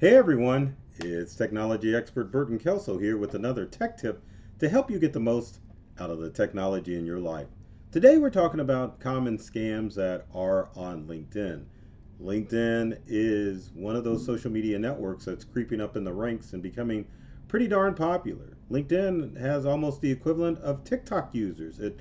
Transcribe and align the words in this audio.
Hey 0.00 0.14
everyone, 0.14 0.76
it's 1.00 1.34
technology 1.34 1.92
expert 1.92 2.30
Burton 2.30 2.56
Kelso 2.56 2.98
here 2.98 3.16
with 3.16 3.34
another 3.34 3.66
tech 3.66 3.96
tip 3.96 4.22
to 4.60 4.68
help 4.68 4.92
you 4.92 5.00
get 5.00 5.12
the 5.12 5.18
most 5.18 5.58
out 5.98 6.08
of 6.08 6.20
the 6.20 6.30
technology 6.30 6.96
in 6.96 7.04
your 7.04 7.18
life. 7.18 7.48
Today 7.90 8.16
we're 8.16 8.30
talking 8.30 8.60
about 8.60 9.00
common 9.00 9.38
scams 9.38 9.96
that 9.96 10.26
are 10.32 10.68
on 10.76 11.08
LinkedIn. 11.08 11.64
LinkedIn 12.22 13.00
is 13.08 13.72
one 13.74 13.96
of 13.96 14.04
those 14.04 14.24
social 14.24 14.52
media 14.52 14.78
networks 14.78 15.24
that's 15.24 15.42
creeping 15.42 15.80
up 15.80 15.96
in 15.96 16.04
the 16.04 16.12
ranks 16.12 16.52
and 16.52 16.62
becoming 16.62 17.04
pretty 17.48 17.66
darn 17.66 17.94
popular. 17.94 18.56
LinkedIn 18.70 19.38
has 19.40 19.66
almost 19.66 20.00
the 20.00 20.10
equivalent 20.10 20.58
of 20.58 20.84
TikTok 20.84 21.34
users 21.34 21.80
at 21.80 21.94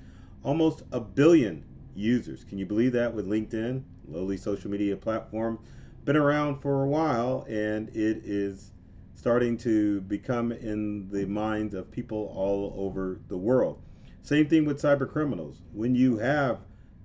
almost 0.43 0.83
a 0.91 0.99
billion 0.99 1.63
users. 1.95 2.43
Can 2.43 2.57
you 2.57 2.65
believe 2.65 2.91
that 2.91 3.13
with 3.13 3.27
LinkedIn, 3.27 3.83
lowly 4.07 4.37
social 4.37 4.69
media 4.69 4.95
platform? 4.95 5.59
been 6.07 6.15
around 6.15 6.61
for 6.61 6.85
a 6.85 6.87
while 6.87 7.45
and 7.49 7.89
it 7.89 8.21
is 8.23 8.71
starting 9.13 9.57
to 9.57 9.99
become 10.01 10.53
in 10.53 11.09
the 11.11 11.25
minds 11.25 11.73
of 11.73 11.91
people 11.91 12.31
all 12.33 12.73
over 12.77 13.19
the 13.27 13.35
world. 13.35 13.81
Same 14.21 14.47
thing 14.47 14.63
with 14.63 14.81
cyber 14.81 15.07
criminals. 15.07 15.61
When 15.73 15.95
you 15.95 16.17
have 16.17 16.59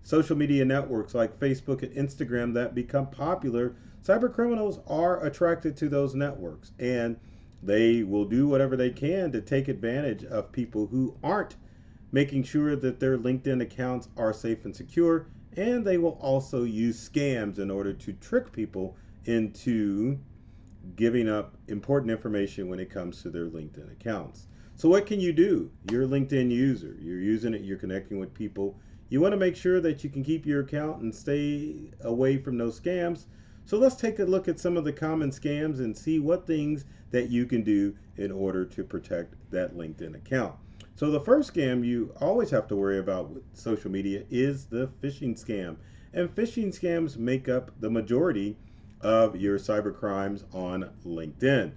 social 0.04 0.36
media 0.36 0.64
networks 0.64 1.16
like 1.16 1.36
Facebook 1.40 1.82
and 1.82 1.92
Instagram 1.96 2.54
that 2.54 2.76
become 2.76 3.08
popular, 3.08 3.74
cyber 4.04 4.32
criminals 4.32 4.78
are 4.86 5.24
attracted 5.26 5.76
to 5.78 5.88
those 5.88 6.14
networks 6.14 6.70
and 6.78 7.18
they 7.62 8.02
will 8.02 8.24
do 8.24 8.48
whatever 8.48 8.76
they 8.76 8.90
can 8.90 9.30
to 9.32 9.40
take 9.40 9.68
advantage 9.68 10.24
of 10.24 10.52
people 10.52 10.86
who 10.86 11.16
aren't 11.22 11.56
making 12.10 12.42
sure 12.42 12.76
that 12.76 13.00
their 13.00 13.16
LinkedIn 13.16 13.62
accounts 13.62 14.08
are 14.16 14.32
safe 14.32 14.64
and 14.64 14.74
secure 14.74 15.26
and 15.56 15.84
they 15.84 15.98
will 15.98 16.18
also 16.20 16.64
use 16.64 17.08
scams 17.08 17.58
in 17.58 17.70
order 17.70 17.92
to 17.92 18.12
trick 18.14 18.52
people 18.52 18.96
into 19.24 20.18
giving 20.96 21.28
up 21.28 21.56
important 21.68 22.10
information 22.10 22.68
when 22.68 22.80
it 22.80 22.90
comes 22.90 23.22
to 23.22 23.30
their 23.30 23.46
LinkedIn 23.46 23.92
accounts. 23.92 24.48
So, 24.76 24.88
what 24.88 25.06
can 25.06 25.20
you 25.20 25.32
do? 25.32 25.70
You're 25.90 26.04
a 26.04 26.08
LinkedIn 26.08 26.50
user, 26.50 26.96
you're 27.00 27.20
using 27.20 27.54
it, 27.54 27.62
you're 27.62 27.78
connecting 27.78 28.18
with 28.18 28.34
people. 28.34 28.78
You 29.10 29.20
want 29.20 29.32
to 29.32 29.38
make 29.38 29.56
sure 29.56 29.80
that 29.80 30.02
you 30.02 30.08
can 30.08 30.24
keep 30.24 30.46
your 30.46 30.62
account 30.62 31.02
and 31.02 31.14
stay 31.14 31.90
away 32.00 32.38
from 32.38 32.56
those 32.56 32.80
scams. 32.80 33.26
So, 33.64 33.78
let's 33.78 33.96
take 33.96 34.18
a 34.18 34.24
look 34.24 34.48
at 34.48 34.58
some 34.58 34.76
of 34.76 34.84
the 34.84 34.92
common 34.92 35.30
scams 35.30 35.78
and 35.78 35.96
see 35.96 36.18
what 36.18 36.46
things 36.46 36.84
that 37.10 37.30
you 37.30 37.46
can 37.46 37.62
do 37.62 37.94
in 38.16 38.32
order 38.32 38.64
to 38.64 38.84
protect 38.84 39.34
that 39.50 39.76
LinkedIn 39.76 40.16
account. 40.16 40.54
So 40.94 41.10
the 41.10 41.20
first 41.20 41.52
scam 41.52 41.84
you 41.84 42.12
always 42.20 42.50
have 42.50 42.68
to 42.68 42.76
worry 42.76 42.98
about 42.98 43.30
with 43.30 43.42
social 43.54 43.90
media 43.90 44.24
is 44.30 44.66
the 44.66 44.90
phishing 45.02 45.34
scam. 45.34 45.76
And 46.12 46.34
phishing 46.34 46.68
scams 46.68 47.16
make 47.16 47.48
up 47.48 47.70
the 47.80 47.90
majority 47.90 48.56
of 49.00 49.34
your 49.34 49.58
cyber 49.58 49.94
crimes 49.94 50.44
on 50.52 50.90
LinkedIn. 51.04 51.72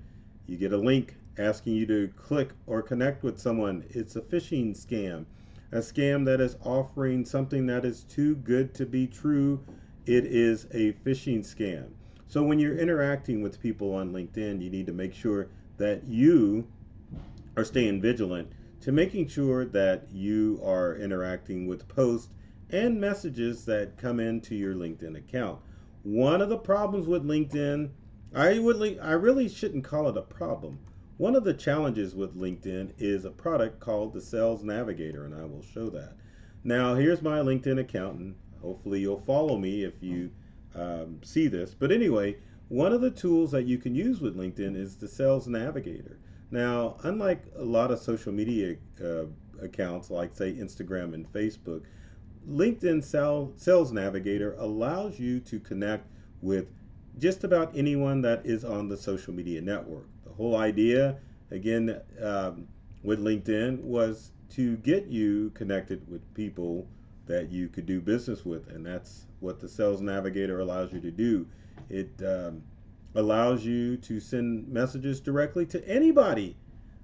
You 0.47 0.57
get 0.57 0.73
a 0.73 0.77
link 0.77 1.15
asking 1.37 1.73
you 1.75 1.85
to 1.87 2.09
click 2.17 2.49
or 2.67 2.81
connect 2.81 3.23
with 3.23 3.39
someone. 3.39 3.85
It's 3.89 4.15
a 4.15 4.21
phishing 4.21 4.75
scam. 4.75 5.25
A 5.71 5.77
scam 5.77 6.25
that 6.25 6.41
is 6.41 6.57
offering 6.63 7.25
something 7.25 7.65
that 7.67 7.85
is 7.85 8.03
too 8.03 8.35
good 8.35 8.73
to 8.75 8.85
be 8.85 9.07
true. 9.07 9.63
It 10.05 10.25
is 10.25 10.65
a 10.65 10.93
phishing 11.03 11.39
scam. 11.39 11.89
So 12.27 12.43
when 12.43 12.59
you're 12.59 12.77
interacting 12.77 13.41
with 13.41 13.59
people 13.59 13.93
on 13.93 14.11
LinkedIn, 14.11 14.61
you 14.61 14.69
need 14.69 14.85
to 14.87 14.93
make 14.93 15.13
sure 15.13 15.47
that 15.77 16.03
you 16.05 16.67
are 17.57 17.63
staying 17.63 18.01
vigilant 18.01 18.51
to 18.81 18.91
making 18.91 19.27
sure 19.27 19.65
that 19.65 20.07
you 20.11 20.59
are 20.63 20.95
interacting 20.95 21.65
with 21.65 21.87
posts 21.87 22.29
and 22.69 23.01
messages 23.01 23.65
that 23.65 23.97
come 23.97 24.19
into 24.19 24.53
your 24.53 24.75
LinkedIn 24.75 25.17
account. 25.17 25.59
One 26.03 26.39
of 26.39 26.49
the 26.49 26.57
problems 26.57 27.07
with 27.07 27.25
LinkedIn, 27.25 27.89
I 28.33 28.59
would 28.59 28.99
I 28.99 29.13
really 29.13 29.49
shouldn't 29.49 29.85
call 29.85 30.07
it 30.09 30.17
a 30.17 30.21
problem. 30.21 30.77
One 31.17 31.35
of 31.35 31.45
the 31.45 31.53
challenges 31.53 32.13
with 32.13 32.37
LinkedIn 32.37 32.91
is 32.99 33.25
a 33.25 33.31
product 33.31 33.79
called 33.79 34.13
the 34.13 34.21
Sales 34.21 34.63
Navigator, 34.63 35.25
and 35.25 35.33
I 35.33 35.45
will 35.45 35.63
show 35.63 35.89
that. 35.89 36.13
Now, 36.63 36.95
here's 36.95 37.21
my 37.21 37.39
LinkedIn 37.39 37.79
account, 37.79 38.19
and 38.19 38.35
hopefully 38.65 38.99
you'll 38.99 39.21
follow 39.21 39.57
me 39.57 39.83
if 39.83 40.01
you 40.01 40.31
um, 40.73 41.19
see 41.23 41.47
this. 41.47 41.73
But 41.73 41.91
anyway, 41.91 42.37
one 42.69 42.91
of 42.91 43.01
the 43.01 43.11
tools 43.11 43.51
that 43.51 43.65
you 43.65 43.77
can 43.77 43.93
use 43.93 44.19
with 44.19 44.35
LinkedIn 44.35 44.75
is 44.75 44.95
the 44.95 45.07
Sales 45.07 45.47
Navigator. 45.47 46.17
Now, 46.51 46.97
unlike 47.03 47.45
a 47.57 47.63
lot 47.63 47.91
of 47.91 47.99
social 47.99 48.31
media 48.31 48.75
uh, 49.03 49.25
accounts 49.61 50.09
like, 50.09 50.35
say, 50.35 50.53
Instagram 50.53 51.13
and 51.13 51.31
Facebook, 51.31 51.83
LinkedIn 52.49 53.03
Sales 53.57 53.91
Navigator 53.91 54.55
allows 54.57 55.19
you 55.19 55.39
to 55.41 55.59
connect 55.59 56.07
with 56.41 56.67
just 57.17 57.43
about 57.43 57.75
anyone 57.75 58.21
that 58.21 58.45
is 58.45 58.65
on 58.65 58.89
the 58.89 58.97
social 58.97 59.33
media 59.33 59.61
network. 59.61 60.07
The 60.25 60.33
whole 60.33 60.57
idea, 60.57 61.17
again, 61.51 62.01
um, 62.21 62.67
with 63.03 63.19
LinkedIn 63.19 63.81
was 63.81 64.31
to 64.51 64.77
get 64.77 65.07
you 65.07 65.51
connected 65.51 66.07
with 66.09 66.21
people 66.33 66.87
that 67.25 67.51
you 67.51 67.67
could 67.67 67.85
do 67.85 68.01
business 68.01 68.45
with, 68.45 68.69
and 68.69 68.85
that's 68.85 69.25
what 69.39 69.59
the 69.59 69.67
Sales 69.67 70.01
Navigator 70.01 70.59
allows 70.59 70.93
you 70.93 70.99
to 71.01 71.11
do. 71.11 71.47
It 71.89 72.11
um, 72.25 72.63
allows 73.15 73.65
you 73.65 73.97
to 73.97 74.19
send 74.19 74.67
messages 74.67 75.19
directly 75.19 75.65
to 75.67 75.87
anybody. 75.87 76.55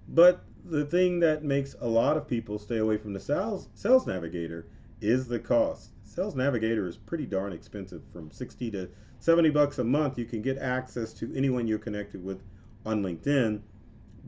But 0.08 0.44
the 0.66 0.86
thing 0.86 1.20
that 1.22 1.44
makes 1.44 1.76
a 1.80 1.88
lot 1.88 2.18
of 2.18 2.28
people 2.28 2.60
stay 2.60 2.78
away 2.78 2.98
from 2.98 3.14
the 3.14 3.20
sales 3.20 3.70
sales 3.74 4.06
navigator 4.06 4.68
is 5.00 5.28
the 5.28 5.40
cost. 5.40 5.92
Sales 6.04 6.36
Navigator 6.36 6.88
is 6.88 6.98
pretty 6.98 7.26
darn 7.26 7.54
expensive. 7.54 8.04
From 8.12 8.30
60 8.30 8.70
to 8.72 8.90
70 9.20 9.50
bucks 9.50 9.80
a 9.80 9.84
month, 9.84 10.18
you 10.20 10.26
can 10.26 10.42
get 10.42 10.58
access 10.58 11.14
to 11.14 11.34
anyone 11.34 11.68
you're 11.68 11.80
connected 11.80 12.24
with 12.24 12.44
on 12.86 13.02
LinkedIn. 13.02 13.62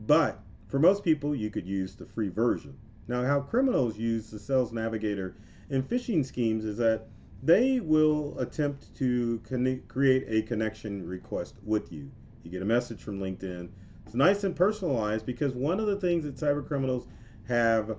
But 0.06 0.40
for 0.68 0.78
most 0.78 1.04
people, 1.04 1.34
you 1.34 1.50
could 1.50 1.66
use 1.66 1.94
the 1.94 2.06
free 2.06 2.30
version. 2.30 2.76
Now, 3.06 3.22
how 3.22 3.40
criminals 3.40 3.98
use 3.98 4.30
the 4.30 4.38
Sales 4.38 4.72
Navigator 4.72 5.36
in 5.70 5.82
phishing 5.82 6.24
schemes 6.24 6.64
is 6.64 6.76
that 6.78 7.06
they 7.42 7.80
will 7.80 8.38
attempt 8.38 8.94
to 8.96 9.38
connect, 9.40 9.88
create 9.88 10.24
a 10.28 10.42
connection 10.42 11.06
request 11.06 11.56
with 11.62 11.92
you. 11.92 12.10
You 12.42 12.50
get 12.50 12.62
a 12.62 12.66
message 12.66 13.02
from 13.02 13.20
LinkedIn. 13.20 13.68
It's 14.06 14.14
nice 14.14 14.44
and 14.44 14.54
personalized 14.54 15.26
because 15.26 15.54
one 15.54 15.80
of 15.80 15.86
the 15.86 15.96
things 15.96 16.24
that 16.24 16.36
cyber 16.36 16.66
criminals 16.66 17.06
have 17.48 17.96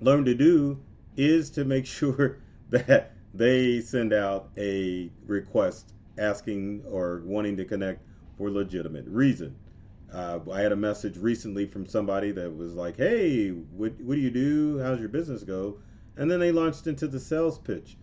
learned 0.00 0.26
to 0.26 0.34
do 0.34 0.80
is 1.16 1.50
to 1.50 1.64
make 1.64 1.86
sure 1.98 2.38
that 2.70 3.12
they 3.34 3.80
send 3.80 4.12
out 4.12 4.50
a 4.58 5.10
request 5.26 5.94
asking 6.18 6.82
or 6.90 7.22
wanting 7.24 7.56
to 7.56 7.64
connect 7.64 8.02
for 8.36 8.50
legitimate 8.50 9.06
reason. 9.06 9.56
Uh, 10.12 10.40
I 10.52 10.60
had 10.60 10.72
a 10.72 10.76
message 10.76 11.16
recently 11.16 11.64
from 11.64 11.86
somebody 11.86 12.32
that 12.32 12.54
was 12.54 12.74
like, 12.74 12.98
"Hey, 12.98 13.48
what, 13.48 13.98
what 14.00 14.14
do 14.14 14.20
you 14.20 14.30
do? 14.30 14.78
How's 14.78 15.00
your 15.00 15.08
business 15.08 15.42
go?" 15.42 15.78
And 16.16 16.30
then 16.30 16.40
they 16.40 16.52
launched 16.52 16.86
into 16.86 17.08
the 17.08 17.20
sales 17.20 17.58
pitch. 17.58 17.96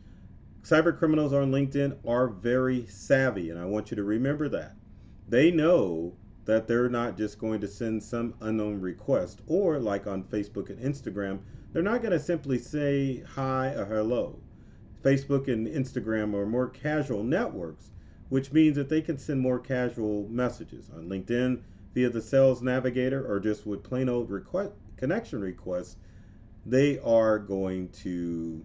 Cyber 0.64 0.97
criminals 0.97 1.34
on 1.34 1.52
LinkedIn 1.52 1.97
are 2.06 2.28
very 2.28 2.86
savvy, 2.88 3.50
and 3.50 3.59
I 3.59 3.66
want 3.66 3.92
you 3.92 3.96
to 3.96 4.03
remember 4.03 4.50
that. 4.50 4.75
They 5.28 5.52
know 5.52 6.16
that 6.46 6.68
they're 6.68 6.90
not 6.90 7.18
just 7.18 7.38
going 7.38 7.62
to 7.62 7.68
send 7.68 8.02
some 8.02 8.34
unknown 8.42 8.81
request, 8.81 9.42
or 9.48 9.80
like 9.80 10.08
on 10.08 10.24
Facebook 10.24 10.69
and 10.69 10.80
Instagram, 10.80 11.40
they're 11.72 11.84
not 11.84 12.02
going 12.02 12.12
to 12.12 12.19
simply 12.19 12.58
say 12.58 13.22
hi 13.22 13.68
or 13.75 13.86
hello. 13.86 14.40
Facebook 15.03 15.48
and 15.48 15.68
Instagram 15.68 16.34
are 16.34 16.46
more 16.46 16.68
casual 16.68 17.24
networks, 17.24 17.92
which 18.30 18.52
means 18.52 18.75
that 18.75 18.90
they 18.90 19.02
can 19.02 19.18
send 19.18 19.40
more 19.40 19.59
casual 19.59 20.28
messages 20.30 20.90
on 20.90 21.08
LinkedIn 21.08 21.62
via 21.94 22.09
the 22.09 22.22
Sales 22.22 22.62
Navigator 22.62 23.25
or 23.25 23.40
just 23.40 23.66
with 23.66 23.84
plain 23.84 24.09
old 24.09 24.30
request, 24.30 24.74
connection 24.98 25.42
requests. 25.42 25.96
They 26.69 27.00
are 27.00 27.39
going 27.39 27.89
to 28.04 28.63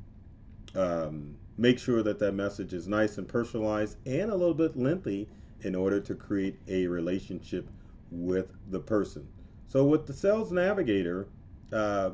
um, 0.75 1.37
make 1.57 1.79
sure 1.79 2.03
that 2.03 2.19
that 2.19 2.33
message 2.33 2.75
is 2.75 2.87
nice 2.87 3.17
and 3.17 3.27
personalized 3.27 3.97
and 4.07 4.31
a 4.31 4.37
little 4.37 4.55
bit 4.55 4.77
lengthy 4.77 5.29
in 5.63 5.75
order 5.75 6.01
to 6.01 6.15
create 6.15 6.59
a 6.69 6.87
relationship 6.87 7.67
with 8.11 8.53
the 8.71 8.79
person. 8.81 9.27
So 9.69 9.85
with 9.85 10.07
the 10.07 10.13
Sales 10.13 10.53
Navigator, 10.53 11.29
uh, 11.73 12.11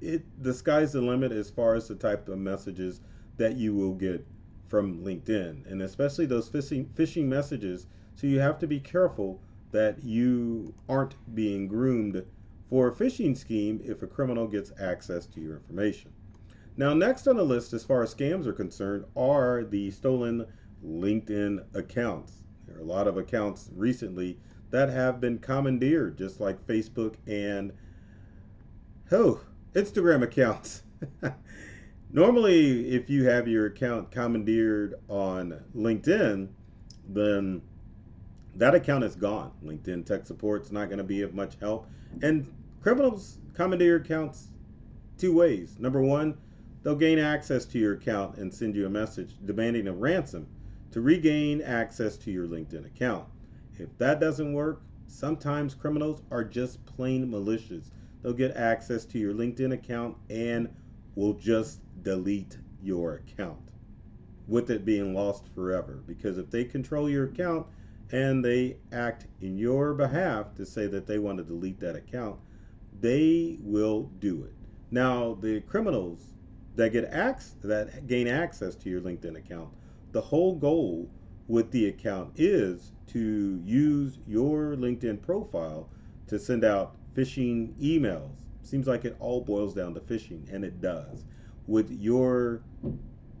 it 0.00 0.22
the 0.42 0.54
sky's 0.54 0.92
the 0.92 1.00
limit 1.00 1.32
as 1.32 1.50
far 1.50 1.74
as 1.74 1.88
the 1.88 1.94
type 1.94 2.28
of 2.28 2.38
messages 2.38 3.00
that 3.36 3.56
you 3.56 3.74
will 3.74 3.94
get 3.94 4.24
from 4.68 5.02
LinkedIn, 5.04 5.70
and 5.70 5.82
especially 5.82 6.26
those 6.26 6.48
phishing 6.48 6.86
phishing 6.94 7.24
messages. 7.24 7.86
So 8.14 8.26
you 8.26 8.38
have 8.38 8.58
to 8.60 8.66
be 8.66 8.78
careful 8.78 9.40
that 9.72 10.04
you 10.04 10.74
aren't 10.88 11.16
being 11.34 11.66
groomed 11.66 12.24
for 12.68 12.88
a 12.88 12.92
phishing 12.92 13.36
scheme 13.36 13.80
if 13.84 14.02
a 14.02 14.06
criminal 14.06 14.46
gets 14.46 14.72
access 14.80 15.26
to 15.26 15.40
your 15.40 15.56
information. 15.56 16.12
Now, 16.76 16.92
next 16.92 17.28
on 17.28 17.36
the 17.36 17.44
list, 17.44 17.72
as 17.72 17.84
far 17.84 18.02
as 18.02 18.14
scams 18.14 18.46
are 18.46 18.52
concerned, 18.52 19.04
are 19.16 19.64
the 19.64 19.90
stolen 19.90 20.46
LinkedIn 20.84 21.64
accounts. 21.74 22.44
There 22.66 22.76
are 22.76 22.80
a 22.80 22.84
lot 22.84 23.06
of 23.06 23.16
accounts 23.16 23.70
recently 23.74 24.38
that 24.70 24.88
have 24.88 25.20
been 25.20 25.38
commandeered, 25.38 26.18
just 26.18 26.40
like 26.40 26.66
Facebook 26.66 27.14
and 27.26 27.72
oh, 29.12 29.40
Instagram 29.74 30.22
accounts. 30.22 30.82
Normally, 32.10 32.88
if 32.90 33.08
you 33.08 33.24
have 33.24 33.46
your 33.46 33.66
account 33.66 34.10
commandeered 34.10 34.94
on 35.08 35.60
LinkedIn, 35.76 36.48
then 37.08 37.62
that 38.56 38.74
account 38.74 39.04
is 39.04 39.16
gone. 39.16 39.52
LinkedIn 39.64 40.06
tech 40.06 40.26
support's 40.26 40.70
not 40.70 40.86
going 40.86 40.98
to 40.98 41.04
be 41.04 41.22
of 41.22 41.34
much 41.34 41.56
help. 41.60 41.86
And 42.22 42.52
criminals 42.80 43.38
commandeer 43.54 43.96
accounts 43.96 44.48
two 45.18 45.34
ways. 45.34 45.76
Number 45.78 46.00
one, 46.00 46.36
they'll 46.82 46.94
gain 46.94 47.18
access 47.18 47.64
to 47.66 47.78
your 47.78 47.94
account 47.94 48.36
and 48.36 48.52
send 48.52 48.76
you 48.76 48.86
a 48.86 48.90
message 48.90 49.34
demanding 49.44 49.88
a 49.88 49.92
ransom 49.92 50.46
to 50.92 51.00
regain 51.00 51.60
access 51.62 52.16
to 52.18 52.30
your 52.30 52.46
LinkedIn 52.46 52.86
account. 52.86 53.26
If 53.78 53.96
that 53.98 54.20
doesn't 54.20 54.52
work, 54.52 54.82
sometimes 55.08 55.74
criminals 55.74 56.22
are 56.30 56.44
just 56.44 56.84
plain 56.86 57.28
malicious. 57.28 57.90
They'll 58.22 58.32
get 58.32 58.56
access 58.56 59.04
to 59.06 59.18
your 59.18 59.34
LinkedIn 59.34 59.72
account 59.72 60.16
and 60.30 60.68
will 61.16 61.34
just 61.34 61.80
delete 62.02 62.58
your 62.82 63.14
account 63.14 63.70
with 64.46 64.70
it 64.70 64.84
being 64.84 65.14
lost 65.14 65.48
forever. 65.54 66.02
Because 66.06 66.38
if 66.38 66.50
they 66.50 66.64
control 66.64 67.08
your 67.08 67.24
account 67.24 67.66
and 68.12 68.44
they 68.44 68.76
act 68.92 69.26
in 69.40 69.56
your 69.56 69.94
behalf 69.94 70.54
to 70.56 70.66
say 70.66 70.86
that 70.86 71.06
they 71.06 71.18
want 71.18 71.38
to 71.38 71.44
delete 71.44 71.80
that 71.80 71.96
account, 71.96 72.38
they 73.00 73.58
will 73.60 74.10
do 74.18 74.44
it. 74.44 74.54
Now, 74.90 75.34
the 75.40 75.60
criminals 75.62 76.34
that 76.76 76.92
get 76.92 77.04
access, 77.06 77.56
that 77.64 78.06
gain 78.06 78.28
access 78.28 78.74
to 78.76 78.90
your 78.90 79.00
LinkedIn 79.00 79.36
account, 79.36 79.70
the 80.12 80.20
whole 80.20 80.54
goal 80.54 81.10
with 81.48 81.70
the 81.70 81.88
account 81.88 82.32
is 82.36 82.92
to 83.08 83.60
use 83.64 84.18
your 84.26 84.76
LinkedIn 84.76 85.20
profile 85.22 85.88
to 86.26 86.38
send 86.38 86.64
out 86.64 86.96
phishing 87.14 87.72
emails. 87.80 88.36
Seems 88.62 88.86
like 88.86 89.04
it 89.04 89.16
all 89.20 89.40
boils 89.40 89.74
down 89.74 89.94
to 89.94 90.00
phishing, 90.00 90.52
and 90.52 90.64
it 90.64 90.80
does. 90.80 91.24
With 91.66 91.90
your 91.90 92.62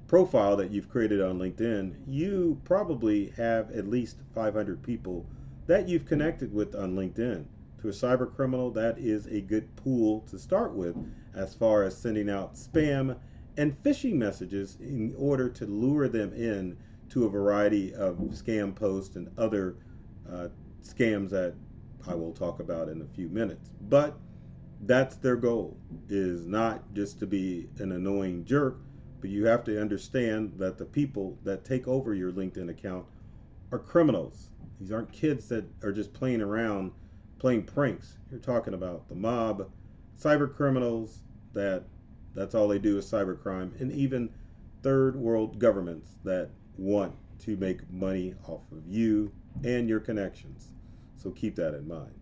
profile 0.06 0.56
that 0.56 0.70
you've 0.70 0.88
created 0.88 1.20
on 1.20 1.38
LinkedIn, 1.38 1.94
you 2.06 2.60
probably 2.64 3.30
have 3.36 3.70
at 3.70 3.88
least 3.88 4.18
500 4.34 4.82
people 4.82 5.26
that 5.66 5.88
you've 5.88 6.04
connected 6.04 6.52
with 6.52 6.74
on 6.74 6.94
LinkedIn. 6.94 7.46
To 7.80 7.88
a 7.88 7.92
cyber 7.92 8.34
criminal, 8.34 8.70
that 8.72 8.98
is 8.98 9.26
a 9.26 9.40
good 9.40 9.74
pool 9.76 10.20
to 10.30 10.38
start 10.38 10.74
with 10.74 10.96
as 11.34 11.54
far 11.54 11.82
as 11.82 11.96
sending 11.96 12.30
out 12.30 12.54
spam 12.54 13.16
and 13.56 13.82
phishing 13.82 14.14
messages 14.14 14.76
in 14.80 15.14
order 15.18 15.48
to 15.48 15.66
lure 15.66 16.08
them 16.08 16.32
in 16.32 16.76
to 17.10 17.24
a 17.24 17.28
variety 17.28 17.94
of 17.94 18.16
scam 18.30 18.74
posts 18.74 19.16
and 19.16 19.28
other 19.38 19.76
uh, 20.30 20.48
scams 20.82 21.30
that 21.30 21.54
I 22.06 22.14
will 22.14 22.32
talk 22.32 22.60
about 22.60 22.88
in 22.88 23.02
a 23.02 23.06
few 23.14 23.28
minutes. 23.28 23.70
But 23.88 24.18
that's 24.86 25.16
their 25.16 25.36
goal 25.36 25.76
is 26.08 26.46
not 26.46 26.92
just 26.94 27.18
to 27.20 27.26
be 27.26 27.68
an 27.78 27.92
annoying 27.92 28.44
jerk, 28.44 28.78
but 29.24 29.30
you 29.30 29.46
have 29.46 29.64
to 29.64 29.80
understand 29.80 30.52
that 30.58 30.76
the 30.76 30.84
people 30.84 31.38
that 31.44 31.64
take 31.64 31.88
over 31.88 32.12
your 32.12 32.30
LinkedIn 32.30 32.68
account 32.68 33.06
are 33.72 33.78
criminals. 33.78 34.50
These 34.78 34.92
aren't 34.92 35.10
kids 35.12 35.48
that 35.48 35.64
are 35.82 35.92
just 35.92 36.12
playing 36.12 36.42
around, 36.42 36.92
playing 37.38 37.62
pranks. 37.62 38.18
You're 38.30 38.38
talking 38.38 38.74
about 38.74 39.08
the 39.08 39.14
mob, 39.14 39.70
cyber 40.20 40.54
criminals 40.54 41.22
that 41.54 41.84
that's 42.34 42.54
all 42.54 42.68
they 42.68 42.78
do 42.78 42.98
is 42.98 43.10
cybercrime, 43.10 43.80
and 43.80 43.90
even 43.92 44.28
third 44.82 45.16
world 45.16 45.58
governments 45.58 46.16
that 46.24 46.50
want 46.76 47.14
to 47.46 47.56
make 47.56 47.90
money 47.90 48.34
off 48.46 48.70
of 48.72 48.86
you 48.86 49.32
and 49.64 49.88
your 49.88 50.00
connections. 50.00 50.74
So 51.16 51.30
keep 51.30 51.56
that 51.56 51.72
in 51.72 51.88
mind. 51.88 52.12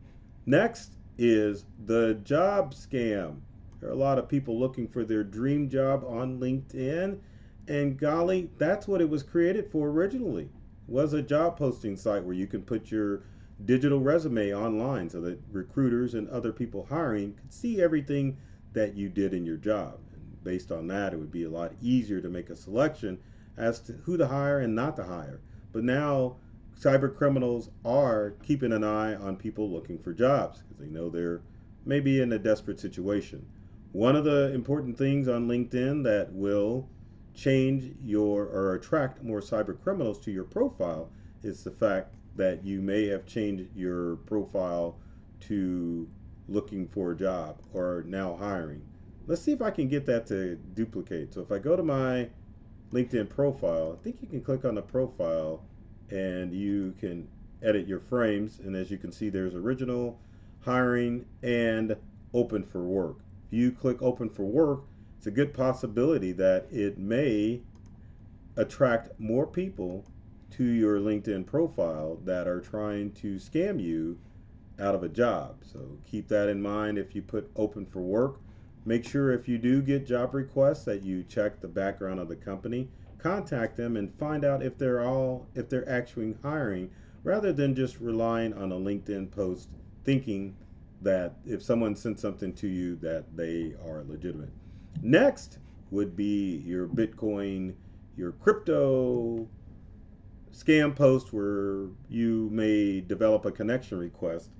Next 0.47 0.93
is 1.19 1.65
the 1.85 2.15
job 2.23 2.75
scam. 2.75 3.41
There 3.83 3.91
are 3.91 3.95
a 3.95 3.97
lot 3.97 4.19
of 4.19 4.29
people 4.29 4.61
looking 4.61 4.87
for 4.87 5.05
their 5.05 5.25
dream 5.25 5.69
job 5.69 6.05
on 6.07 6.39
LinkedIn, 6.39 7.19
and 7.67 7.99
golly, 7.99 8.49
that's 8.57 8.87
what 8.87 9.01
it 9.01 9.11
was 9.11 9.25
created 9.25 9.73
for 9.73 9.89
originally. 9.89 10.51
Was 10.87 11.13
a 11.15 11.21
job 11.21 11.57
posting 11.57 11.97
site 11.97 12.23
where 12.23 12.33
you 12.33 12.47
can 12.47 12.63
put 12.63 12.93
your 12.93 13.25
digital 13.65 13.99
resume 13.99 14.55
online 14.55 15.11
so 15.11 15.21
that 15.23 15.41
recruiters 15.51 16.15
and 16.15 16.29
other 16.29 16.53
people 16.53 16.87
hiring 16.91 17.35
could 17.35 17.53
see 17.53 17.83
everything 17.83 18.37
that 18.73 18.95
you 18.95 19.09
did 19.09 19.35
in 19.35 19.45
your 19.45 19.57
job. 19.57 19.99
And 20.13 20.45
based 20.45 20.71
on 20.71 20.87
that, 20.87 21.13
it 21.13 21.17
would 21.17 21.33
be 21.33 21.43
a 21.43 21.51
lot 21.51 21.73
easier 21.83 22.21
to 22.21 22.29
make 22.29 22.51
a 22.51 22.57
selection 22.57 23.19
as 23.57 23.81
to 23.81 23.95
who 24.05 24.17
to 24.17 24.29
hire 24.29 24.61
and 24.61 24.77
not 24.77 24.95
to 24.95 25.03
hire. 25.03 25.41
But 25.73 25.83
now 25.83 26.37
cyber 26.79 27.13
criminals 27.13 27.69
are 27.85 28.35
keeping 28.45 28.73
an 28.73 28.85
eye 28.85 29.17
on 29.17 29.35
people 29.35 29.69
looking 29.69 29.99
for 29.99 30.13
jobs 30.13 30.61
because 30.61 30.79
they 30.79 30.87
know 30.89 31.11
they're 31.11 31.41
maybe 31.85 32.21
in 32.21 32.33
a 32.33 32.39
desperate 32.39 32.79
situation. 32.79 33.45
One 33.93 34.17
of 34.17 34.25
the 34.25 34.51
important 34.55 34.97
things 34.97 35.29
on 35.29 35.49
LinkedIn 35.49 36.03
that 36.05 36.33
will 36.33 36.89
change 37.35 37.95
your 38.03 38.45
or 38.47 38.75
attract 38.75 39.23
more 39.23 39.41
cyber 39.41 39.79
criminals 39.79 40.19
to 40.21 40.31
your 40.31 40.45
profile 40.45 41.11
is 41.43 41.63
the 41.63 41.73
fact 41.73 42.15
that 42.37 42.65
you 42.65 42.81
may 42.81 43.07
have 43.09 43.27
changed 43.27 43.69
your 43.77 44.17
profile 44.17 44.97
to 45.41 46.09
looking 46.49 46.89
for 46.89 47.13
a 47.13 47.17
job 47.17 47.59
or 47.75 48.05
now 48.07 48.35
hiring. 48.35 48.81
Let's 49.27 49.43
see 49.43 49.53
if 49.53 49.61
I 49.61 49.71
can 49.71 49.89
get 49.89 50.07
that 50.07 50.27
to 50.29 50.57
duplicate. 50.75 51.35
So 51.35 51.43
if 51.43 51.53
I 51.53 51.59
go 51.59 51.77
to 51.77 51.83
my 51.83 52.31
LinkedIn 52.93 53.29
profile, 53.29 53.99
I 53.99 54.03
think 54.03 54.23
you 54.23 54.29
can 54.29 54.41
click 54.41 54.65
on 54.65 54.75
the 54.75 54.83
profile 54.83 55.63
and 56.11 56.55
you 56.55 56.95
can 56.99 57.29
edit 57.63 57.87
your 57.87 58.01
frames. 58.01 58.59
And 58.61 58.75
as 58.75 58.91
you 58.91 58.97
can 58.97 59.13
see, 59.13 59.29
there's 59.29 59.55
original, 59.55 60.19
hiring, 60.61 61.27
and 61.43 61.95
open 62.33 62.65
for 62.65 62.83
work. 62.83 63.19
You 63.53 63.71
click 63.71 64.01
open 64.01 64.31
for 64.31 64.45
work, 64.45 64.85
it's 65.19 65.27
a 65.27 65.31
good 65.31 65.53
possibility 65.53 66.33
that 66.33 66.69
it 66.71 66.97
may 66.97 67.61
attract 68.57 69.21
more 69.21 69.47
people 69.47 70.07
to 70.53 70.65
your 70.65 70.99
LinkedIn 70.99 71.45
profile 71.45 72.19
that 72.25 72.49
are 72.49 72.63
trying 72.63 73.13
to 73.13 73.35
scam 73.35 73.79
you 73.79 74.19
out 74.81 74.95
of 74.95 75.03
a 75.03 75.09
job. 75.11 75.57
So 75.71 75.99
keep 76.07 76.29
that 76.29 76.49
in 76.49 76.63
mind 76.63 76.97
if 76.97 77.15
you 77.15 77.21
put 77.21 77.51
open 77.55 77.85
for 77.85 78.01
work. 78.01 78.41
Make 78.87 79.07
sure 79.07 79.33
if 79.33 79.47
you 79.47 79.59
do 79.59 79.83
get 79.83 80.07
job 80.07 80.33
requests 80.33 80.85
that 80.85 81.03
you 81.03 81.23
check 81.23 81.61
the 81.61 81.69
background 81.69 82.21
of 82.21 82.29
the 82.29 82.37
company, 82.37 82.89
contact 83.19 83.77
them 83.77 83.99
and 83.99 84.19
find 84.19 84.47
out 84.47 84.63
if 84.63 84.79
they're 84.79 85.03
all 85.03 85.47
if 85.55 85.69
they're 85.69 85.89
actually 85.89 86.35
hiring 86.43 86.91
rather 87.23 87.53
than 87.53 87.75
just 87.75 88.01
relying 88.01 88.55
on 88.55 88.73
a 88.73 88.77
LinkedIn 88.77 89.31
post 89.31 89.69
thinking 90.05 90.57
that 91.03 91.35
if 91.47 91.63
someone 91.63 91.95
sent 91.97 92.19
something 92.19 92.53
to 92.55 92.69
you 92.69 92.97
that 92.97 93.37
they 93.37 93.75
are 93.85 94.05
legitimate. 94.09 94.51
Next 95.03 95.59
would 95.91 96.17
be 96.17 96.63
your 96.65 96.87
Bitcoin, 96.87 97.75
your 98.17 98.33
crypto 98.33 99.49
scam 100.53 100.95
post 100.95 101.33
where 101.33 101.87
you 102.09 102.49
may 102.53 103.01
develop 103.01 103.45
a 103.45 103.53
connection 103.53 103.99
request 103.99 104.51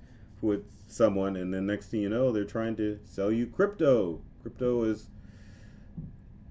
with 0.41 0.63
someone, 0.87 1.37
and 1.37 1.53
then 1.53 1.65
next 1.65 1.87
thing 1.87 2.01
you 2.01 2.09
know, 2.09 2.31
they're 2.31 2.45
trying 2.45 2.75
to 2.75 2.99
sell 3.05 3.31
you 3.31 3.47
crypto. 3.47 4.21
Crypto 4.41 4.83
is 4.83 5.07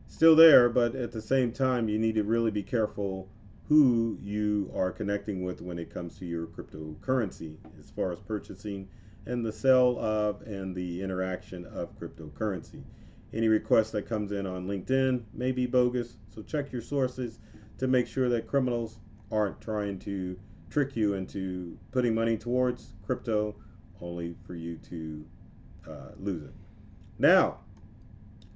still 0.09 0.35
there, 0.35 0.69
but 0.69 0.95
at 0.95 1.13
the 1.13 1.21
same 1.21 1.53
time, 1.53 1.89
you 1.89 1.99
need 1.99 2.15
to 2.15 2.25
really 2.25 2.51
be 2.51 2.63
careful 2.63 3.29
who 3.69 4.19
you 4.21 4.71
are 4.75 4.91
connecting 4.91 5.43
with 5.43 5.61
when 5.61 5.79
it 5.79 5.93
comes 5.93 6.19
to 6.19 6.25
your 6.25 6.47
cryptocurrency 6.47 7.57
as 7.79 7.91
far 7.91 8.13
as 8.13 8.19
purchasing 8.21 8.89
and 9.27 9.45
the 9.45 9.53
sale 9.53 9.99
of 9.99 10.43
and 10.43 10.75
the 10.75 11.03
interaction 11.03 11.65
of 11.67 11.99
cryptocurrency. 11.99 12.83
Any 13.33 13.49
request 13.49 13.93
that 13.93 14.09
comes 14.09 14.33
in 14.33 14.47
on 14.47 14.67
LinkedIn 14.67 15.23
may 15.33 15.53
be 15.53 15.67
bogus, 15.67 16.17
so 16.35 16.43
check 16.43 16.73
your 16.73 16.83
sources 16.83 17.39
to 17.79 17.87
make 17.87 18.07
sure 18.07 18.29
that 18.29 18.47
criminals 18.47 18.99
aren't 19.31 19.61
trying 19.61 19.99
to 20.01 20.39
trick 20.71 20.97
you 20.97 21.15
into 21.15 21.79
putting 21.91 22.15
money 22.15 22.37
towards 22.37 22.95
crypto 23.05 23.55
only 24.01 24.37
for 24.47 24.55
you 24.55 24.77
to 24.79 25.25
uh, 25.89 26.11
lose 26.19 26.43
it. 26.43 26.55
Now, 27.19 27.59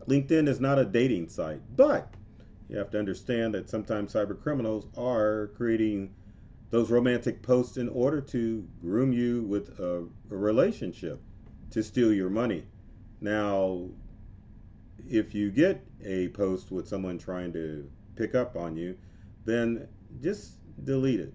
LinkedIn 0.06 0.48
is 0.48 0.60
not 0.60 0.78
a 0.78 0.84
dating 0.84 1.28
site, 1.28 1.60
but 1.76 2.12
you 2.68 2.76
have 2.76 2.90
to 2.90 2.98
understand 2.98 3.54
that 3.54 3.68
sometimes 3.68 4.12
cyber 4.12 4.40
criminals 4.40 4.86
are 4.96 5.50
creating 5.56 6.14
those 6.70 6.90
romantic 6.90 7.42
posts 7.42 7.76
in 7.76 7.88
order 7.88 8.20
to 8.20 8.66
groom 8.80 9.12
you 9.12 9.42
with 9.42 9.78
a, 9.78 10.04
a 10.30 10.36
relationship 10.36 11.20
to 11.70 11.82
steal 11.82 12.12
your 12.12 12.30
money. 12.30 12.64
Now, 13.20 13.88
if 15.08 15.34
you 15.34 15.50
get 15.50 15.84
a 16.04 16.28
post 16.28 16.70
with 16.70 16.88
someone 16.88 17.18
trying 17.18 17.52
to 17.52 17.88
pick 18.16 18.34
up 18.34 18.56
on 18.56 18.76
you, 18.76 18.96
then 19.44 19.86
just 20.20 20.58
delete 20.84 21.20
it 21.20 21.32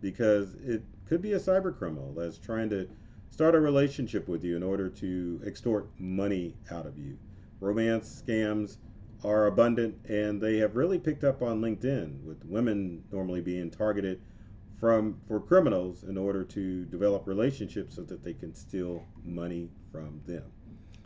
because 0.00 0.54
it 0.54 0.82
could 1.06 1.20
be 1.20 1.32
a 1.32 1.38
cyber 1.38 1.76
criminal 1.76 2.14
that's 2.14 2.38
trying 2.38 2.70
to 2.70 2.88
start 3.30 3.54
a 3.54 3.60
relationship 3.60 4.28
with 4.28 4.44
you 4.44 4.56
in 4.56 4.62
order 4.62 4.88
to 4.88 5.40
extort 5.44 5.88
money 5.98 6.54
out 6.70 6.86
of 6.86 6.96
you. 6.98 7.18
Romance 7.60 8.22
scams 8.26 8.76
are 9.24 9.46
abundant 9.46 9.94
and 10.08 10.40
they 10.40 10.56
have 10.58 10.76
really 10.76 10.98
picked 10.98 11.24
up 11.24 11.42
on 11.42 11.60
LinkedIn 11.60 12.22
with 12.24 12.44
women 12.44 13.02
normally 13.12 13.40
being 13.40 13.70
targeted 13.70 14.20
from 14.80 15.20
for 15.28 15.38
criminals 15.38 16.04
in 16.04 16.16
order 16.16 16.42
to 16.42 16.84
develop 16.86 17.26
relationships 17.26 17.96
so 17.96 18.02
that 18.02 18.24
they 18.24 18.32
can 18.32 18.54
steal 18.54 19.04
money 19.24 19.68
from 19.92 20.20
them. 20.26 20.44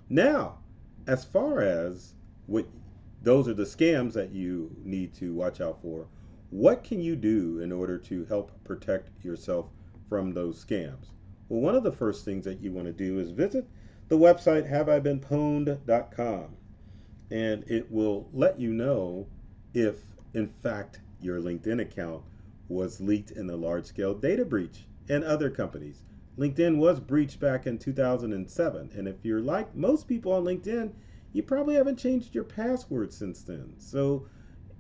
Now, 0.09 0.59
as 1.07 1.25
far 1.25 1.61
as 1.61 2.14
what 2.47 2.66
those 3.25 3.49
are 3.49 3.54
the 3.54 3.64
scams 3.64 4.12
that 4.12 4.33
you 4.33 4.71
need 4.85 5.14
to 5.14 5.33
watch 5.33 5.62
out 5.62 5.81
for. 5.81 6.07
What 6.50 6.85
can 6.85 7.00
you 7.00 7.16
do 7.16 7.61
in 7.61 7.73
order 7.73 7.97
to 7.99 8.25
help 8.26 8.52
protect 8.64 9.25
yourself 9.25 9.66
from 10.11 10.35
those 10.35 10.62
scams? 10.62 11.07
Well, 11.49 11.62
one 11.62 11.75
of 11.75 11.83
the 11.83 11.93
first 11.93 12.25
things 12.25 12.45
that 12.45 12.61
you 12.61 12.71
want 12.71 12.87
to 12.87 12.93
do 12.93 13.19
is 13.19 13.31
visit 13.31 13.66
the 14.09 14.19
website 14.19 14.71
haveibeenpwned.com 14.71 16.57
and 17.31 17.64
it 17.66 17.90
will 17.90 18.28
let 18.35 18.61
you 18.61 18.75
know 18.75 19.26
if 19.73 19.97
in 20.35 20.49
fact 20.62 21.00
your 21.21 21.40
LinkedIn 21.40 21.81
account 21.81 22.23
was 22.68 23.00
leaked 23.00 23.30
in 23.30 23.49
a 23.50 23.56
large 23.56 23.85
scale 23.85 24.14
data 24.14 24.44
breach 24.44 24.87
and 25.09 25.23
other 25.25 25.50
companies. 25.50 26.02
LinkedIn 26.38 26.78
was 26.78 26.99
breached 26.99 27.38
back 27.38 27.66
in 27.66 27.78
2007 27.78 28.90
and 28.97 29.09
if 29.09 29.25
you're 29.25 29.40
like 29.40 29.75
most 29.75 30.09
people 30.09 30.33
on 30.33 30.44
LinkedIn, 30.44 30.92
you 31.33 31.42
probably 31.42 31.75
haven't 31.75 31.99
changed 31.99 32.35
your 32.35 32.44
password 32.44 33.12
since 33.12 33.42
then. 33.42 33.75
So 33.78 34.26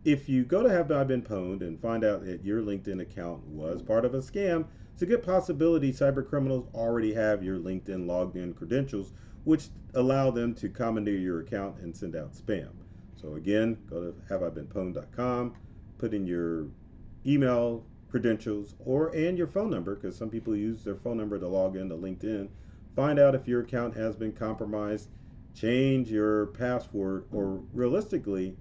if 0.04 0.28
you 0.28 0.44
go 0.44 0.62
to 0.62 0.68
Have 0.68 0.92
I 0.92 1.04
Been 1.04 1.22
Pwned 1.22 1.62
and 1.62 1.80
find 1.80 2.04
out 2.04 2.24
that 2.24 2.44
your 2.44 2.62
LinkedIn 2.62 3.00
account 3.00 3.44
was 3.46 3.82
part 3.82 4.04
of 4.04 4.14
a 4.14 4.18
scam, 4.18 4.66
it's 4.92 5.02
a 5.02 5.06
good 5.06 5.24
possibility 5.24 5.92
cyber 5.92 6.26
criminals 6.26 6.68
already 6.74 7.12
have 7.14 7.42
your 7.42 7.58
LinkedIn 7.58 8.06
logged 8.06 8.36
in 8.36 8.54
credentials, 8.54 9.12
which 9.42 9.68
allow 9.94 10.30
them 10.30 10.54
to 10.54 10.68
commandeer 10.68 11.18
your 11.18 11.40
account 11.40 11.78
and 11.80 11.96
send 11.96 12.14
out 12.14 12.32
spam. 12.32 12.70
So 13.16 13.34
again, 13.34 13.78
go 13.88 14.00
to 14.00 14.14
haveibeenpwned.com, 14.30 15.54
put 15.98 16.14
in 16.14 16.26
your 16.26 16.68
email 17.26 17.84
credentials 18.10 18.74
or 18.78 19.08
and 19.08 19.36
your 19.36 19.46
phone 19.46 19.70
number 19.70 19.94
because 19.94 20.16
some 20.16 20.30
people 20.30 20.54
use 20.54 20.84
their 20.84 20.96
phone 20.96 21.16
number 21.16 21.38
to 21.38 21.48
log 21.48 21.76
into 21.76 21.96
LinkedIn. 21.96 22.48
Find 22.94 23.18
out 23.18 23.34
if 23.34 23.48
your 23.48 23.62
account 23.62 23.96
has 23.96 24.14
been 24.14 24.32
compromised 24.32 25.08
change 25.54 26.10
your 26.10 26.46
password, 26.46 27.24
or 27.32 27.62
realistically, 27.72 28.56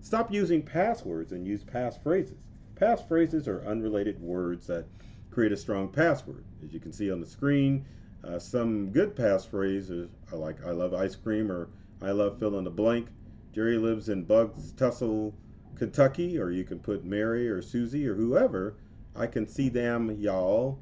stop 0.00 0.32
using 0.32 0.62
passwords 0.62 1.32
and 1.32 1.46
use 1.46 1.64
passphrases. 1.64 2.36
Passphrases 2.76 3.48
are 3.48 3.66
unrelated 3.66 4.20
words 4.20 4.66
that 4.68 4.86
create 5.30 5.52
a 5.52 5.56
strong 5.56 5.88
password. 5.88 6.44
As 6.64 6.72
you 6.72 6.80
can 6.80 6.92
see 6.92 7.10
on 7.10 7.20
the 7.20 7.26
screen, 7.26 7.84
uh, 8.24 8.38
some 8.38 8.90
good 8.90 9.16
passphrases 9.16 10.08
are 10.32 10.38
like 10.38 10.64
I 10.64 10.70
love 10.70 10.94
ice 10.94 11.16
cream 11.16 11.50
or 11.50 11.68
I 12.00 12.12
love 12.12 12.38
fill 12.38 12.58
in 12.58 12.64
the 12.64 12.70
blank. 12.70 13.08
Jerry 13.52 13.78
lives 13.78 14.08
in 14.08 14.22
Bugs 14.22 14.72
Tussle, 14.72 15.34
Kentucky, 15.76 16.38
or 16.38 16.50
you 16.50 16.64
can 16.64 16.78
put 16.78 17.04
Mary 17.04 17.48
or 17.48 17.62
Susie 17.62 18.06
or 18.06 18.14
whoever. 18.14 18.76
I 19.14 19.26
can 19.26 19.46
see 19.46 19.68
them, 19.68 20.10
y'all. 20.18 20.80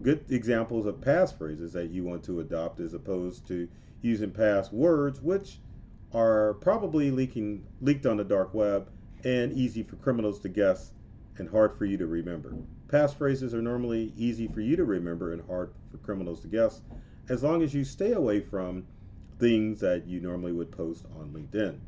Good 0.00 0.24
examples 0.30 0.86
of 0.86 0.96
passphrases 0.96 1.72
that 1.72 1.90
you 1.90 2.04
want 2.04 2.24
to 2.24 2.40
adopt 2.40 2.80
as 2.80 2.94
opposed 2.94 3.46
to 3.48 3.68
using 4.00 4.30
passwords, 4.30 5.20
which 5.20 5.58
are 6.12 6.54
probably 6.54 7.10
leaking 7.10 7.66
leaked 7.80 8.06
on 8.06 8.16
the 8.16 8.24
dark 8.24 8.52
web 8.54 8.90
and 9.24 9.52
easy 9.52 9.82
for 9.82 9.96
criminals 9.96 10.40
to 10.40 10.48
guess 10.48 10.92
and 11.38 11.48
hard 11.48 11.76
for 11.76 11.84
you 11.84 11.96
to 11.96 12.06
remember. 12.06 12.54
Passphrases 12.88 13.54
are 13.54 13.62
normally 13.62 14.12
easy 14.16 14.48
for 14.48 14.60
you 14.60 14.76
to 14.76 14.84
remember 14.84 15.32
and 15.32 15.42
hard 15.46 15.72
for 15.90 15.98
criminals 15.98 16.40
to 16.40 16.48
guess 16.48 16.80
as 17.28 17.42
long 17.42 17.62
as 17.62 17.72
you 17.72 17.84
stay 17.84 18.12
away 18.12 18.40
from 18.40 18.84
things 19.38 19.80
that 19.80 20.06
you 20.06 20.20
normally 20.20 20.52
would 20.52 20.70
post 20.70 21.06
on 21.18 21.30
LinkedIn. 21.30 21.78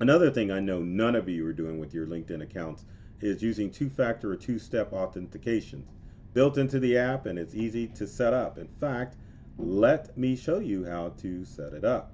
Another 0.00 0.28
thing 0.28 0.50
I 0.50 0.58
know 0.58 0.80
none 0.80 1.14
of 1.14 1.28
you 1.28 1.46
are 1.46 1.52
doing 1.52 1.78
with 1.78 1.94
your 1.94 2.06
LinkedIn 2.06 2.42
accounts 2.42 2.84
is 3.20 3.42
using 3.42 3.70
two 3.70 3.88
factor 3.88 4.32
or 4.32 4.36
two 4.36 4.58
step 4.58 4.92
authentication. 4.92 5.86
Built 6.32 6.58
into 6.58 6.80
the 6.80 6.98
app 6.98 7.26
and 7.26 7.38
it's 7.38 7.54
easy 7.54 7.86
to 7.88 8.06
set 8.06 8.34
up. 8.34 8.58
In 8.58 8.66
fact, 8.66 9.16
let 9.56 10.18
me 10.18 10.34
show 10.34 10.58
you 10.58 10.84
how 10.84 11.10
to 11.18 11.44
set 11.44 11.72
it 11.74 11.84
up. 11.84 12.12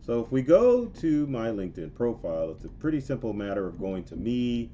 So 0.00 0.20
if 0.20 0.30
we 0.30 0.42
go 0.42 0.86
to 0.86 1.26
my 1.26 1.48
LinkedIn 1.48 1.92
profile, 1.92 2.52
it's 2.52 2.64
a 2.64 2.68
pretty 2.68 3.00
simple 3.00 3.32
matter 3.32 3.66
of 3.66 3.80
going 3.80 4.04
to 4.04 4.16
me, 4.16 4.70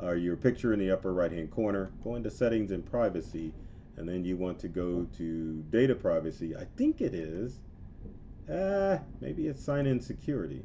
or 0.00 0.16
your 0.16 0.36
picture 0.36 0.72
in 0.72 0.78
the 0.78 0.90
upper 0.90 1.12
right 1.12 1.30
hand 1.30 1.50
corner, 1.50 1.92
going 2.02 2.22
to 2.22 2.30
settings 2.30 2.70
and 2.70 2.84
privacy, 2.84 3.52
and 3.98 4.08
then 4.08 4.24
you 4.24 4.38
want 4.38 4.58
to 4.60 4.68
go 4.68 5.06
to 5.18 5.62
data 5.68 5.94
privacy. 5.94 6.56
I 6.56 6.64
think 6.76 7.02
it 7.02 7.14
is. 7.14 7.60
Uh, 8.50 8.98
maybe 9.20 9.46
it's 9.46 9.62
sign 9.62 9.86
in 9.86 10.00
security. 10.00 10.64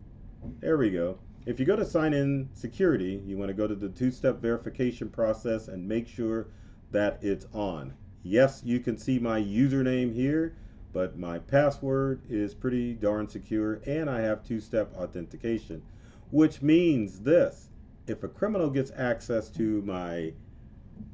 There 0.60 0.78
we 0.78 0.90
go. 0.90 1.20
If 1.46 1.60
you 1.60 1.66
go 1.66 1.76
to 1.76 1.86
sign 1.86 2.14
in 2.14 2.50
security, 2.54 3.22
you 3.26 3.38
want 3.38 3.50
to 3.50 3.54
go 3.54 3.68
to 3.68 3.76
the 3.76 3.90
two 3.90 4.12
step 4.12 4.42
verification 4.42 5.10
process 5.10 5.68
and 5.68 5.88
make 5.88 6.08
sure 6.08 6.48
that 6.92 7.20
it's 7.22 7.48
on. 7.54 7.94
Yes, 8.24 8.62
you 8.66 8.80
can 8.80 8.98
see 8.98 9.20
my 9.20 9.40
username 9.40 10.14
here 10.14 10.54
but 10.98 11.16
my 11.16 11.38
password 11.38 12.22
is 12.28 12.56
pretty 12.56 12.94
darn 12.94 13.28
secure 13.28 13.80
and 13.86 14.10
I 14.10 14.22
have 14.22 14.44
two-step 14.44 14.96
authentication, 14.96 15.84
which 16.32 16.64
means 16.64 17.20
this. 17.20 17.70
If 18.08 18.24
a 18.24 18.28
criminal 18.28 18.72
gets 18.72 18.92
access 18.96 19.50
to 19.50 19.84
my 19.84 20.34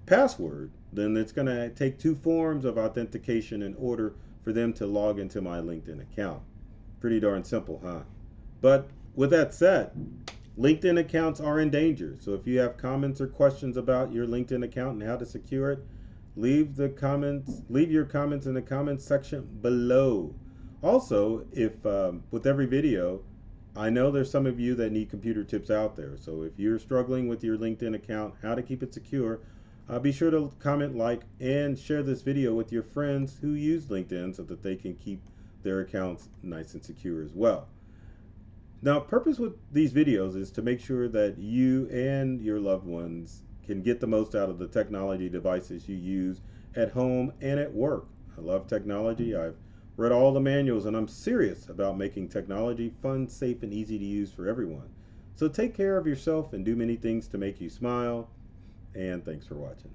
password, 0.05 0.71
then 0.93 1.17
it's 1.17 1.33
going 1.33 1.47
to 1.47 1.69
take 1.71 1.97
two 1.97 2.15
forms 2.15 2.63
of 2.63 2.77
authentication 2.77 3.61
in 3.61 3.75
order 3.75 4.13
for 4.41 4.53
them 4.53 4.71
to 4.73 4.85
log 4.85 5.19
into 5.19 5.41
my 5.41 5.59
LinkedIn 5.59 6.01
account. 6.01 6.41
Pretty 7.01 7.19
darn 7.19 7.43
simple, 7.43 7.81
huh? 7.83 8.03
But 8.61 8.87
with 9.15 9.29
that 9.29 9.53
said, 9.53 9.91
LinkedIn 10.57 10.99
accounts 10.99 11.39
are 11.39 11.59
in 11.59 11.69
danger. 11.69 12.15
So 12.19 12.33
if 12.33 12.45
you 12.45 12.59
have 12.59 12.77
comments 12.77 13.19
or 13.19 13.27
questions 13.27 13.75
about 13.75 14.11
your 14.11 14.27
LinkedIn 14.27 14.63
account 14.63 14.99
and 14.99 15.09
how 15.09 15.17
to 15.17 15.25
secure 15.25 15.71
it, 15.71 15.79
leave 16.35 16.75
the 16.75 16.89
comments 16.89 17.61
leave 17.69 17.91
your 17.91 18.05
comments 18.05 18.45
in 18.45 18.53
the 18.53 18.61
comments 18.61 19.05
section 19.05 19.47
below. 19.61 20.33
Also 20.81 21.45
if 21.51 21.85
um, 21.85 22.23
with 22.31 22.47
every 22.47 22.65
video 22.65 23.21
I 23.75 23.89
know 23.89 24.11
there's 24.11 24.29
some 24.29 24.45
of 24.45 24.59
you 24.59 24.75
that 24.75 24.91
need 24.91 25.09
computer 25.09 25.43
tips 25.43 25.71
out 25.71 25.95
there. 25.95 26.15
So 26.17 26.43
if 26.43 26.59
you're 26.59 26.77
struggling 26.77 27.27
with 27.27 27.43
your 27.43 27.57
LinkedIn 27.57 27.95
account 27.95 28.35
how 28.41 28.55
to 28.55 28.61
keep 28.61 28.83
it 28.83 28.93
secure 28.93 29.39
uh, 29.89 29.99
be 29.99 30.11
sure 30.11 30.31
to 30.31 30.51
comment 30.59 30.95
like 30.95 31.21
and 31.39 31.77
share 31.77 32.03
this 32.03 32.21
video 32.21 32.53
with 32.53 32.71
your 32.71 32.83
friends 32.83 33.37
who 33.41 33.53
use 33.53 33.85
LinkedIn 33.85 34.35
so 34.35 34.43
that 34.43 34.63
they 34.63 34.75
can 34.75 34.95
keep 34.95 35.21
their 35.61 35.81
accounts 35.81 36.29
nice 36.41 36.73
and 36.73 36.83
secure 36.83 37.23
as 37.23 37.31
well 37.33 37.67
now 38.83 38.99
purpose 38.99 39.39
with 39.39 39.53
these 39.71 39.93
videos 39.93 40.35
is 40.35 40.51
to 40.51 40.61
make 40.61 40.79
sure 40.79 41.07
that 41.07 41.37
you 41.37 41.87
and 41.89 42.41
your 42.41 42.59
loved 42.59 42.85
ones 42.85 43.43
can 43.65 43.81
get 43.81 44.01
the 44.01 44.07
most 44.07 44.35
out 44.35 44.49
of 44.49 44.59
the 44.59 44.67
technology 44.67 45.29
devices 45.29 45.87
you 45.87 45.95
use 45.95 46.41
at 46.75 46.91
home 46.91 47.31
and 47.39 47.59
at 47.59 47.73
work. 47.73 48.07
I 48.37 48.41
love 48.41 48.67
technology. 48.67 49.35
I've 49.35 49.55
read 49.95 50.11
all 50.11 50.33
the 50.33 50.41
manuals 50.41 50.85
and 50.85 50.97
I'm 50.97 51.07
serious 51.07 51.69
about 51.69 51.97
making 51.97 52.27
technology 52.27 52.93
fun, 53.01 53.29
safe, 53.29 53.63
and 53.63 53.73
easy 53.73 53.97
to 53.97 54.05
use 54.05 54.33
for 54.33 54.49
everyone. 54.49 54.89
So 55.35 55.47
take 55.47 55.73
care 55.73 55.97
of 55.97 56.05
yourself 56.05 56.51
and 56.51 56.65
do 56.65 56.75
many 56.75 56.97
things 56.97 57.27
to 57.29 57.37
make 57.37 57.61
you 57.61 57.69
smile. 57.69 58.29
And 58.95 59.23
thanks 59.23 59.47
for 59.47 59.55
watching. 59.55 59.91